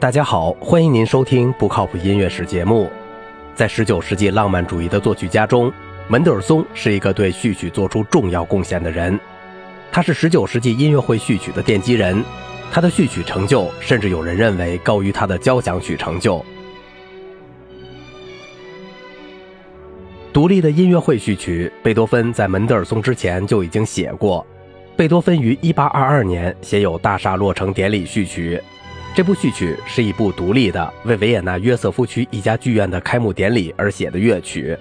[0.00, 2.90] 大家好，欢迎您收听不靠谱音乐史节目。
[3.54, 5.70] 在19世纪浪漫主义的作曲家中，
[6.08, 9.20] 门德尔松是一个对序曲做出重要贡献的人。
[9.92, 12.24] 他是19世纪音乐会序曲的奠基人，
[12.72, 16.42] 他的序曲成就甚至有人认为高于他的交响曲成就。
[20.32, 24.46] 独立的音乐会序曲，贝多芬在门德尔松之前就已经写过。
[24.96, 28.56] 贝多芬于1822年写有《大厦落成典礼序曲》。
[29.12, 34.76] 这部序曲是一部独立的，为维也纳约瑟夫区一家剧院的开幕典礼而写的乐曲。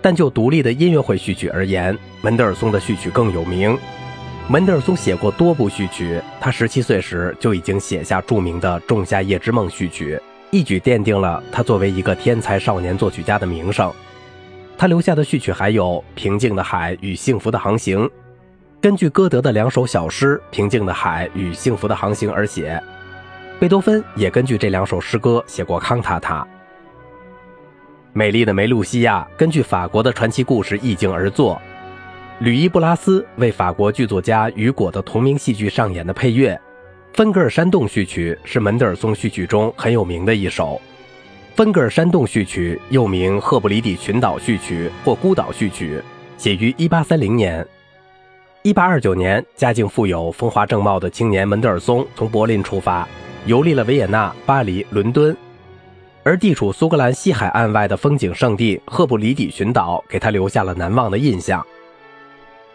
[0.00, 3.76] 但就独立的音乐会序曲而言，门德尔松的序曲更有名。
[4.48, 10.18] 门德尔松写过多部序曲，他十七岁时就已经写下著名的《仲夏夜之梦》序曲，
[10.50, 13.92] 一举奠定了他作为一个天才少年作曲家的名声。
[14.78, 17.98] 他留下的序曲还有《平静的海与幸福的航行》，
[18.80, 22.82] 根据歌德的两首小诗《平静的海与幸福的航行》而写。
[23.60, 26.48] 贝多芬也根据这两首诗歌写过康塔塔。
[28.14, 31.60] 美丽的梅露西亚根据法国的传奇故事意境而作。
[32.38, 36.58] 吕伊布拉斯为法国剧作家雨果的同名戏剧上演的配乐。
[37.12, 40.80] 芬格尔山洞序曲是门德尔松序曲中很有名的一首。
[41.54, 46.02] 芬格尔山洞序曲又名赫布里底群岛序曲或孤岛序曲，
[46.38, 47.66] 写于1830年。
[48.62, 53.06] 1829年，家境富有、风华正茂的青年门德尔松从柏林出发。
[53.46, 55.36] 游历了维也纳、巴黎、伦敦，
[56.22, 61.64] 而地处苏格兰西海岸外的风景胜地赫布里底群岛给他留下了难忘的印象。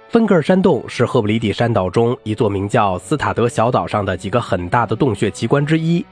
[0.10, 6.06] 芬格尔山洞是赫布里底山岛中一座名叫斯塔德小岛上的几个很大的洞穴奇观之一。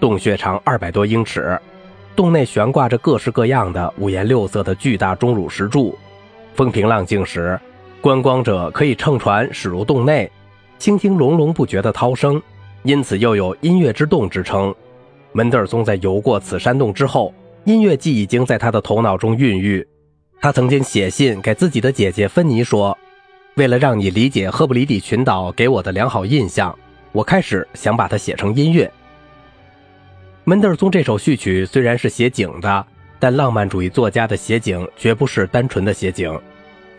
[0.00, 1.58] 洞穴长二百多英尺，
[2.16, 5.96] 洞内悬挂着各式各样的五颜六色的巨大钟乳石柱。
[6.54, 7.58] 风平浪静时，
[8.00, 10.30] 观光者可以乘船驶入洞内，
[10.78, 12.40] 倾听隆隆不绝的涛声。
[12.84, 14.74] 因此，又有“音乐之洞”之称。
[15.32, 17.32] 门德尔松在游过此山洞之后，
[17.64, 19.86] 音乐既已经在他的头脑中孕育。
[20.38, 22.96] 他曾经写信给自己的姐姐芬妮说
[23.56, 26.78] ：“为了让你理解赫布里底群岛给我的良好印象，
[27.12, 28.92] 我开始想把它写成音乐。”
[30.44, 32.86] 门德尔松这首序曲虽然是写景的，
[33.18, 36.38] 但浪漫主义作家的写景绝不是单纯的写景，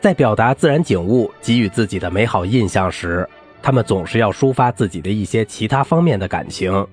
[0.02, 3.30] 在表达自然景物给予自己的美好印象时。
[3.66, 6.86] 他们总是要抒发自己的一些其他方面的感情，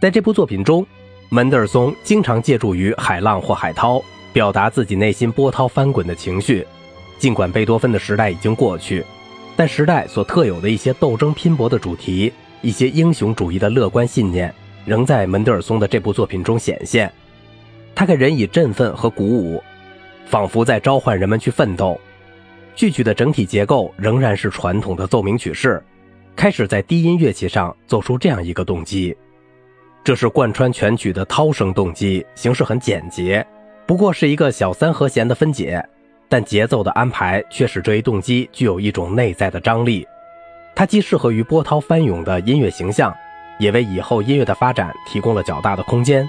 [0.00, 0.86] 在这部作品中，
[1.28, 4.00] 门德尔松经常借助于海浪或海涛，
[4.32, 6.64] 表达自己内心波涛翻滚的情绪。
[7.18, 9.04] 尽管贝多芬的时代已经过去，
[9.56, 12.32] 但时代所特有的一些斗争拼搏的主题，
[12.62, 14.54] 一些英雄主义的乐观信念，
[14.84, 17.12] 仍在门德尔松的这部作品中显现。
[17.96, 19.60] 他给人以振奋和鼓舞，
[20.26, 22.00] 仿佛在召唤人们去奋斗。
[22.78, 25.82] 序曲的整体结构仍然是传统的奏鸣曲式，
[26.36, 29.16] 开始在低音乐器上奏出这样一个动机，
[30.04, 33.44] 这是贯穿全曲的涛声动机，形式很简洁，
[33.84, 35.84] 不过是一个小三和弦的分解，
[36.28, 40.06] 但节奏的安排却使这一动机具有一种内在的张力，
[40.76, 43.12] 它既适合于波涛翻涌的音乐形象，
[43.58, 46.24] 也为以后音乐的发展提供了较大的空间。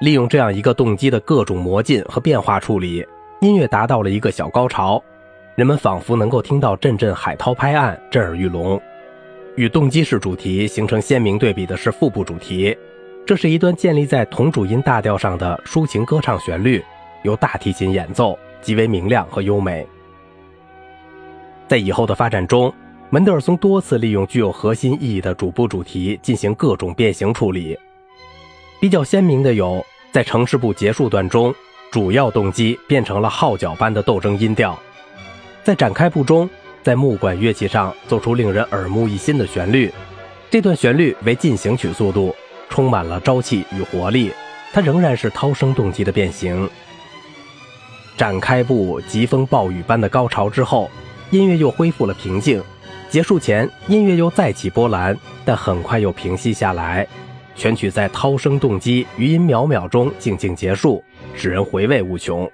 [0.00, 3.04] 利用这样一个动机的各种魔镜和变化处理，
[3.40, 5.02] 音乐达到了一个小高潮。
[5.60, 8.80] 人们仿佛能够听到阵阵海涛拍岸，震耳欲聋。
[9.56, 12.74] 与动机式主题形成鲜明对比的是副部主题，
[13.26, 16.82] 这是一段建立在同主音大调上的抒情歌唱旋律，
[17.24, 19.86] 由大提琴演奏，极为明亮和优美。
[21.68, 22.72] 在以后的发展中，
[23.10, 27.78] 门德尔松多次利用具有核心意义的主部主题进行各种变形处理。
[28.80, 31.54] 比较鲜明的有，在城市部结束段中，
[31.90, 34.74] 主要动机变成了号角般的斗争音调。
[35.62, 36.48] 在展开部中，
[36.82, 39.92] 在木管乐器上奏出令人耳目一新的旋律。
[40.50, 42.34] 这段旋律为进行曲速度，
[42.68, 44.32] 充满了朝气与活力。
[44.72, 46.68] 它仍然是涛声动机的变形。
[48.16, 50.90] 展开部疾风暴雨般的高潮之后，
[51.30, 52.62] 音乐又恢复了平静。
[53.08, 57.06] 结束前，音乐又再起波澜，但很快又平息下来。
[57.56, 61.02] 全曲在涛声动机、余音袅袅中静静结束，
[61.34, 62.50] 使人回味无穷。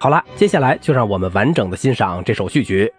[0.00, 2.92] 好了，接下来就让我们完整的欣赏这首序曲。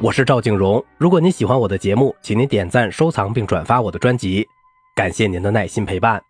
[0.00, 4.44] 我是赵静荣，如果您喜欢我的节目，请您点赞、收藏并转发我的专辑，
[4.96, 6.20] 感谢您的耐心陪伴。